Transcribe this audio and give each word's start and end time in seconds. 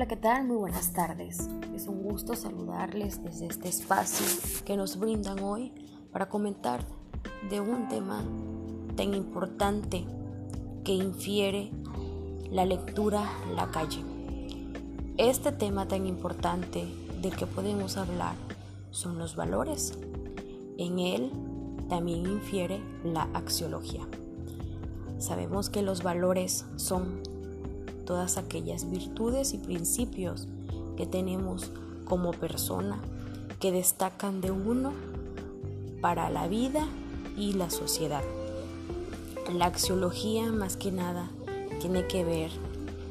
Hola, 0.00 0.08
¿qué 0.08 0.16
tal? 0.16 0.46
Muy 0.46 0.56
buenas 0.56 0.94
tardes. 0.94 1.50
Es 1.74 1.86
un 1.86 2.02
gusto 2.02 2.34
saludarles 2.34 3.22
desde 3.22 3.48
este 3.48 3.68
espacio 3.68 4.24
que 4.64 4.74
nos 4.74 4.98
brindan 4.98 5.40
hoy 5.40 5.74
para 6.10 6.30
comentar 6.30 6.86
de 7.50 7.60
un 7.60 7.86
tema 7.88 8.24
tan 8.96 9.12
importante 9.12 10.06
que 10.84 10.94
infiere 10.94 11.70
la 12.50 12.64
lectura 12.64 13.30
la 13.54 13.70
calle. 13.70 14.02
Este 15.18 15.52
tema 15.52 15.86
tan 15.86 16.06
importante 16.06 16.88
del 17.20 17.36
que 17.36 17.44
podemos 17.44 17.98
hablar 17.98 18.36
son 18.90 19.18
los 19.18 19.36
valores. 19.36 19.98
En 20.78 20.98
él 20.98 21.30
también 21.90 22.24
infiere 22.24 22.80
la 23.04 23.28
axiología. 23.34 24.08
Sabemos 25.18 25.68
que 25.68 25.82
los 25.82 26.02
valores 26.02 26.64
son 26.76 27.20
todas 28.10 28.38
aquellas 28.38 28.90
virtudes 28.90 29.54
y 29.54 29.58
principios 29.58 30.48
que 30.96 31.06
tenemos 31.06 31.70
como 32.06 32.32
persona 32.32 33.00
que 33.60 33.70
destacan 33.70 34.40
de 34.40 34.50
uno 34.50 34.92
para 36.00 36.28
la 36.28 36.48
vida 36.48 36.88
y 37.36 37.52
la 37.52 37.70
sociedad. 37.70 38.24
La 39.54 39.66
axiología 39.66 40.50
más 40.50 40.76
que 40.76 40.90
nada 40.90 41.30
tiene 41.80 42.08
que 42.08 42.24
ver 42.24 42.50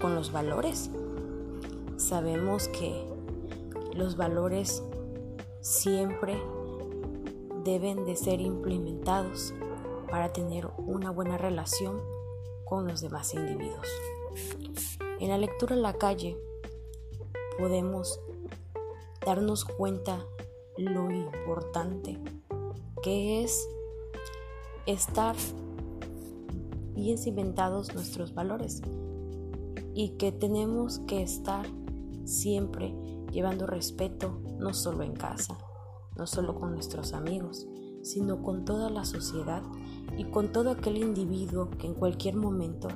con 0.02 0.16
los 0.16 0.34
valores. 0.34 0.90
Sabemos 1.96 2.68
que 2.68 3.02
los 3.94 4.18
valores 4.18 4.84
siempre 5.62 6.38
deben 7.64 8.04
de 8.04 8.18
ser 8.18 8.42
implementados 8.42 9.54
para 10.12 10.34
tener 10.34 10.68
una 10.76 11.10
buena 11.10 11.38
relación 11.38 12.02
con 12.66 12.86
los 12.86 13.00
demás 13.00 13.34
individuos. 13.34 13.88
En 15.20 15.30
la 15.30 15.38
lectura 15.38 15.76
en 15.76 15.82
la 15.82 15.94
calle 15.94 16.38
podemos 17.58 18.20
darnos 19.26 19.66
cuenta 19.66 20.26
lo 20.78 21.12
importante 21.12 22.20
que 23.04 23.44
es 23.44 23.68
estar 24.86 25.36
bien 26.94 27.18
cimentados 27.18 27.94
nuestros 27.94 28.34
valores 28.34 28.82
y 29.94 30.12
que 30.18 30.32
tenemos 30.32 31.00
que 31.00 31.22
estar 31.22 31.66
siempre 32.26 32.96
llevando 33.32 33.68
respeto 33.68 34.42
no 34.58 34.74
solo 34.74 35.04
en 35.04 35.14
casa, 35.14 35.58
no 36.16 36.28
solo 36.28 36.56
con 36.56 36.74
nuestros 36.74 37.14
amigos, 37.14 37.68
sino 38.02 38.42
con 38.42 38.66
toda 38.66 38.90
la 38.90 39.06
sociedad 39.06 39.64
y 40.18 40.26
con 40.26 40.52
todo 40.52 40.72
aquel 40.72 40.98
individuo 40.98 41.70
que 41.78 41.88
en 41.88 41.94
cualquier 41.94 42.36
momento 42.36 42.88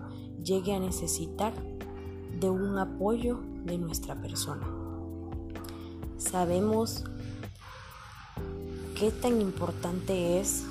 llegue 0.43 0.73
a 0.73 0.79
necesitar 0.79 1.53
de 2.39 2.49
un 2.49 2.77
apoyo 2.77 3.39
de 3.65 3.77
nuestra 3.77 4.21
persona. 4.21 4.67
Sabemos 6.17 7.03
qué 8.97 9.11
tan 9.11 9.41
importante 9.41 10.39
es 10.39 10.63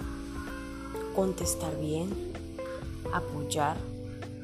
contestar 1.14 1.78
bien, 1.78 2.10
apoyar, 3.12 3.76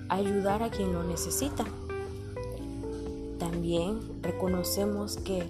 ayudar 0.08 0.62
a 0.62 0.70
quien 0.70 0.92
lo 0.92 1.02
necesita. 1.04 1.64
También 3.38 4.00
reconocemos 4.22 5.16
que 5.16 5.44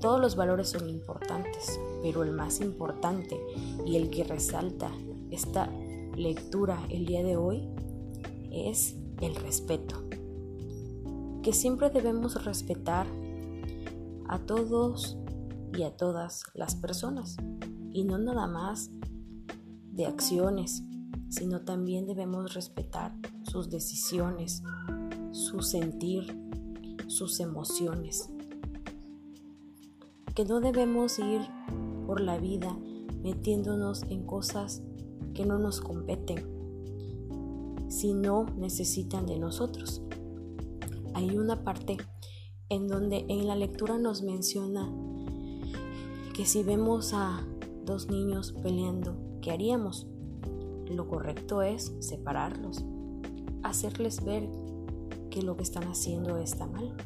todos 0.00 0.20
los 0.20 0.36
valores 0.36 0.68
son 0.68 0.88
importantes, 0.88 1.80
pero 2.02 2.22
el 2.22 2.32
más 2.32 2.60
importante 2.60 3.40
y 3.86 3.96
el 3.96 4.10
que 4.10 4.24
resalta 4.24 4.90
esta 5.34 5.68
lectura 6.16 6.86
el 6.90 7.06
día 7.06 7.24
de 7.24 7.36
hoy 7.36 7.68
es 8.52 8.96
el 9.20 9.34
respeto. 9.34 10.08
Que 11.42 11.52
siempre 11.52 11.90
debemos 11.90 12.44
respetar 12.44 13.06
a 14.28 14.38
todos 14.38 15.18
y 15.76 15.82
a 15.82 15.96
todas 15.96 16.44
las 16.54 16.76
personas 16.76 17.36
y 17.92 18.04
no 18.04 18.16
nada 18.18 18.46
más 18.46 18.90
de 19.90 20.06
acciones, 20.06 20.84
sino 21.28 21.62
también 21.62 22.06
debemos 22.06 22.54
respetar 22.54 23.12
sus 23.42 23.70
decisiones, 23.70 24.62
su 25.32 25.62
sentir, 25.62 26.40
sus 27.08 27.40
emociones. 27.40 28.30
Que 30.34 30.44
no 30.44 30.60
debemos 30.60 31.18
ir 31.18 31.40
por 32.06 32.20
la 32.20 32.38
vida 32.38 32.76
metiéndonos 33.22 34.04
en 34.04 34.24
cosas 34.24 34.82
que 35.34 35.44
no 35.44 35.58
nos 35.58 35.80
competen, 35.80 36.44
si 37.88 38.14
no 38.14 38.46
necesitan 38.56 39.26
de 39.26 39.38
nosotros. 39.38 40.02
Hay 41.14 41.36
una 41.36 41.64
parte 41.64 41.96
en 42.68 42.88
donde 42.88 43.26
en 43.28 43.46
la 43.46 43.56
lectura 43.56 43.98
nos 43.98 44.22
menciona 44.22 44.92
que 46.34 46.44
si 46.44 46.62
vemos 46.62 47.12
a 47.14 47.46
dos 47.84 48.08
niños 48.08 48.54
peleando, 48.62 49.16
¿qué 49.40 49.52
haríamos? 49.52 50.06
Lo 50.88 51.06
correcto 51.08 51.62
es 51.62 51.94
separarlos, 52.00 52.84
hacerles 53.62 54.24
ver 54.24 54.48
que 55.30 55.42
lo 55.42 55.56
que 55.56 55.62
están 55.62 55.84
haciendo 55.84 56.38
está 56.38 56.66
mal. 56.66 56.96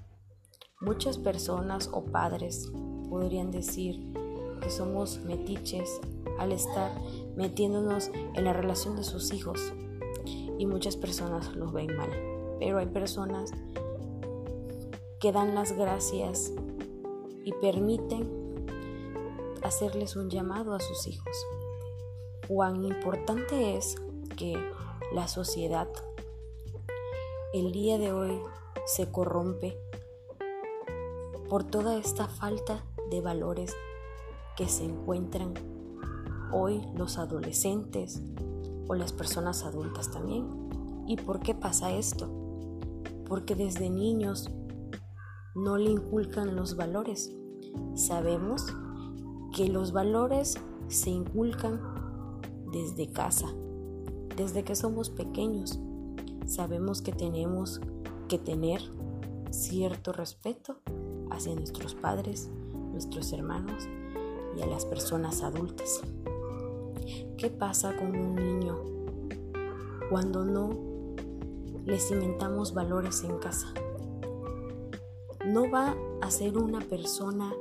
Muchas 0.80 1.18
personas 1.18 1.90
o 1.92 2.04
padres 2.04 2.70
podrían 3.10 3.50
decir 3.50 4.12
que 4.60 4.70
somos 4.70 5.20
metiches 5.24 6.00
al 6.38 6.52
estar 6.52 6.92
metiéndonos 7.38 8.10
en 8.34 8.44
la 8.44 8.52
relación 8.52 8.96
de 8.96 9.04
sus 9.04 9.32
hijos 9.32 9.72
y 10.58 10.66
muchas 10.66 10.96
personas 10.96 11.54
los 11.54 11.72
ven 11.72 11.96
mal. 11.96 12.10
Pero 12.58 12.78
hay 12.78 12.86
personas 12.86 13.52
que 15.20 15.30
dan 15.30 15.54
las 15.54 15.72
gracias 15.72 16.52
y 17.44 17.52
permiten 17.52 18.28
hacerles 19.62 20.16
un 20.16 20.28
llamado 20.28 20.74
a 20.74 20.80
sus 20.80 21.06
hijos. 21.06 21.46
Cuán 22.48 22.84
importante 22.84 23.76
es 23.76 23.94
que 24.36 24.56
la 25.12 25.28
sociedad 25.28 25.88
el 27.54 27.70
día 27.70 27.98
de 27.98 28.12
hoy 28.12 28.40
se 28.84 29.10
corrompe 29.12 29.78
por 31.48 31.62
toda 31.62 31.96
esta 31.96 32.26
falta 32.26 32.84
de 33.10 33.20
valores 33.20 33.76
que 34.56 34.68
se 34.68 34.84
encuentran 34.84 35.77
hoy 36.52 36.82
los 36.94 37.18
adolescentes 37.18 38.22
o 38.88 38.94
las 38.94 39.12
personas 39.12 39.64
adultas 39.64 40.10
también. 40.10 40.46
¿Y 41.06 41.16
por 41.16 41.40
qué 41.40 41.54
pasa 41.54 41.92
esto? 41.92 42.28
Porque 43.26 43.54
desde 43.54 43.90
niños 43.90 44.50
no 45.54 45.76
le 45.76 45.90
inculcan 45.90 46.56
los 46.56 46.76
valores. 46.76 47.34
Sabemos 47.94 48.66
que 49.54 49.68
los 49.68 49.92
valores 49.92 50.58
se 50.88 51.10
inculcan 51.10 51.80
desde 52.72 53.10
casa, 53.10 53.48
desde 54.36 54.64
que 54.64 54.74
somos 54.74 55.10
pequeños. 55.10 55.78
Sabemos 56.46 57.02
que 57.02 57.12
tenemos 57.12 57.80
que 58.28 58.38
tener 58.38 58.80
cierto 59.50 60.12
respeto 60.12 60.78
hacia 61.30 61.54
nuestros 61.54 61.94
padres, 61.94 62.50
nuestros 62.92 63.32
hermanos 63.32 63.88
y 64.56 64.62
a 64.62 64.66
las 64.66 64.84
personas 64.84 65.42
adultas. 65.42 66.02
¿Qué 67.36 67.50
pasa 67.50 67.96
con 67.96 68.16
un 68.16 68.34
niño 68.34 68.78
cuando 70.10 70.44
no 70.44 70.70
le 71.84 71.98
cimentamos 71.98 72.74
valores 72.74 73.24
en 73.24 73.38
casa? 73.38 73.72
No 75.46 75.70
va 75.70 75.96
a 76.20 76.30
ser 76.30 76.58
una 76.58 76.80
persona 76.80 77.52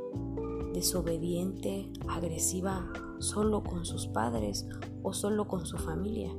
desobediente, 0.73 1.89
agresiva 2.07 2.91
solo 3.19 3.63
con 3.63 3.85
sus 3.85 4.07
padres 4.07 4.67
o 5.03 5.13
solo 5.13 5.47
con 5.47 5.65
su 5.65 5.77
familia, 5.77 6.35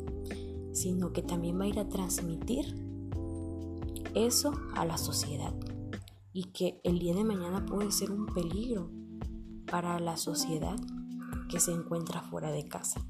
sino 0.73 1.13
que 1.13 1.23
también 1.23 1.59
va 1.59 1.65
a 1.65 1.69
ir 1.69 1.79
a 1.79 1.89
transmitir 1.89 2.75
eso 4.15 4.53
a 4.75 4.85
la 4.85 4.99
sociedad 4.99 5.55
y 6.33 6.45
que 6.53 6.81
el 6.85 6.99
día 6.99 7.15
de 7.15 7.25
mañana 7.25 7.65
puede 7.65 7.91
ser 7.91 8.11
un 8.11 8.27
peligro 8.27 8.91
para 9.71 9.99
la 9.99 10.17
sociedad 10.17 10.77
que 11.49 11.61
se 11.61 11.73
encuentra 11.73 12.21
fuera 12.21 12.51
de 12.51 12.67
casa. 12.67 13.01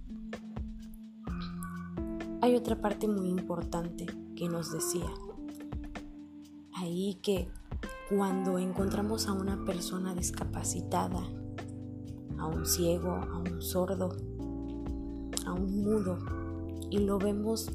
Hay 2.40 2.54
otra 2.54 2.80
parte 2.80 3.08
muy 3.08 3.28
importante 3.28 4.06
que 4.36 4.48
nos 4.48 4.72
decía 4.72 5.10
ahí 6.74 7.18
que 7.22 7.48
cuando 8.08 8.58
encontramos 8.58 9.26
a 9.26 9.32
una 9.32 9.64
persona 9.64 10.14
discapacitada, 10.14 11.20
a 12.38 12.46
un 12.46 12.64
ciego, 12.64 13.10
a 13.10 13.38
un 13.38 13.60
sordo, 13.60 14.10
a 15.44 15.52
un 15.52 15.82
mudo, 15.82 16.18
y 16.90 16.98
lo 16.98 17.18
vemos 17.18 17.70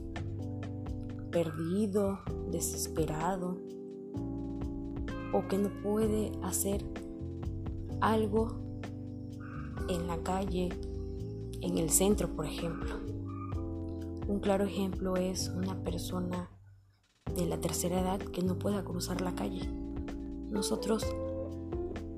perdido, 1.31 2.19
desesperado, 2.49 3.57
o 5.33 5.47
que 5.47 5.57
no 5.57 5.69
puede 5.81 6.31
hacer 6.41 6.85
algo 8.01 8.62
en 9.89 10.07
la 10.07 10.17
calle, 10.23 10.69
en 11.61 11.77
el 11.77 11.89
centro, 11.89 12.29
por 12.35 12.45
ejemplo. 12.45 12.95
Un 14.27 14.39
claro 14.39 14.65
ejemplo 14.65 15.15
es 15.15 15.49
una 15.49 15.83
persona 15.83 16.49
de 17.35 17.45
la 17.45 17.59
tercera 17.59 17.99
edad 17.99 18.19
que 18.19 18.41
no 18.41 18.57
pueda 18.57 18.83
cruzar 18.83 19.21
la 19.21 19.35
calle 19.35 19.69
nosotros 20.53 21.03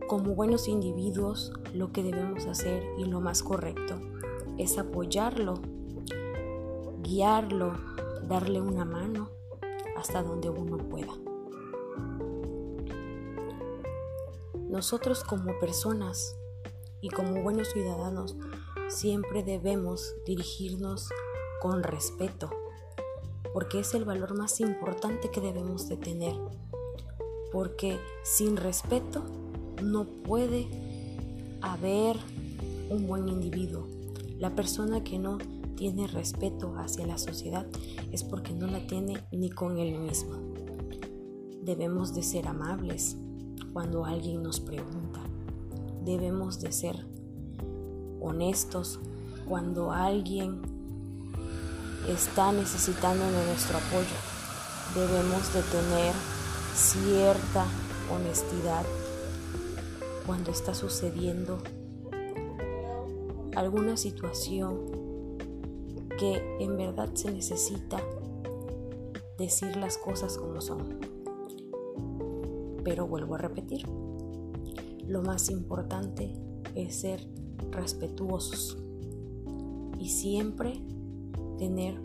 como 0.07 0.35
buenos 0.35 0.67
individuos 0.67 1.53
lo 1.73 1.93
que 1.93 2.03
debemos 2.03 2.45
hacer 2.47 2.83
y 2.97 3.05
lo 3.05 3.21
más 3.21 3.41
correcto 3.41 3.95
es 4.57 4.77
apoyarlo, 4.77 5.55
guiarlo, 7.01 7.73
darle 8.27 8.59
una 8.59 8.83
mano 8.83 9.29
hasta 9.97 10.21
donde 10.21 10.49
uno 10.49 10.77
pueda. 10.77 11.13
Nosotros 14.69 15.23
como 15.23 15.57
personas 15.59 16.37
y 17.05 17.09
como 17.09 17.43
buenos 17.43 17.69
ciudadanos 17.69 18.35
siempre 18.87 19.43
debemos 19.43 20.15
dirigirnos 20.25 21.09
con 21.61 21.83
respeto, 21.83 22.49
porque 23.53 23.81
es 23.81 23.93
el 23.93 24.05
valor 24.05 24.35
más 24.35 24.59
importante 24.59 25.29
que 25.29 25.39
debemos 25.39 25.87
de 25.87 25.97
tener, 25.97 26.33
porque 27.51 27.99
sin 28.23 28.57
respeto 28.57 29.23
no 29.83 30.05
puede 30.05 30.67
haber 31.61 32.17
un 32.89 33.05
buen 33.05 33.29
individuo. 33.29 33.87
La 34.39 34.55
persona 34.55 35.03
que 35.03 35.19
no 35.19 35.37
tiene 35.75 36.07
respeto 36.07 36.73
hacia 36.75 37.05
la 37.05 37.19
sociedad 37.19 37.67
es 38.11 38.23
porque 38.23 38.51
no 38.51 38.65
la 38.65 38.87
tiene 38.87 39.23
ni 39.31 39.51
con 39.51 39.77
él 39.77 39.99
mismo. 39.99 40.39
Debemos 41.61 42.15
de 42.15 42.23
ser 42.23 42.47
amables 42.47 43.15
cuando 43.73 44.05
alguien 44.05 44.41
nos 44.41 44.59
pregunta. 44.59 45.24
Debemos 46.05 46.61
de 46.61 46.71
ser 46.71 47.05
honestos 48.21 48.99
cuando 49.47 49.91
alguien 49.91 50.61
está 52.07 52.51
necesitando 52.51 53.25
de 53.25 53.45
nuestro 53.45 53.77
apoyo. 53.77 54.15
Debemos 54.93 55.53
de 55.53 55.61
tener 55.63 56.13
cierta 56.75 57.65
honestidad 58.13 58.85
cuando 60.25 60.51
está 60.51 60.73
sucediendo 60.73 61.57
alguna 63.55 63.97
situación 63.97 64.79
que 66.19 66.57
en 66.59 66.77
verdad 66.77 67.09
se 67.13 67.31
necesita 67.31 68.01
decir 69.37 69.75
las 69.75 69.97
cosas 69.97 70.37
como 70.37 70.61
son. 70.61 70.99
Pero 72.83 73.07
vuelvo 73.07 73.35
a 73.35 73.37
repetir, 73.39 73.87
lo 75.07 75.21
más 75.21 75.49
importante 75.49 76.33
es 76.75 76.95
ser 76.95 77.27
respetuosos 77.71 78.77
y 79.99 80.09
siempre 80.09 80.81
tener 81.57 82.01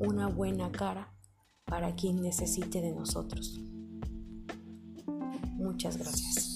una 0.00 0.28
buena 0.28 0.70
cara 0.70 1.12
para 1.64 1.94
quien 1.94 2.22
necesite 2.22 2.80
de 2.80 2.92
nosotros. 2.92 3.60
Muchas 5.56 5.96
gracias. 5.96 6.53